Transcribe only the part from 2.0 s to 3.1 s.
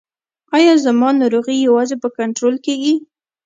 په کنټرول کیږي؟